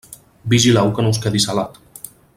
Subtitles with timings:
[0.53, 1.79] Vigileu que no us quedi salat.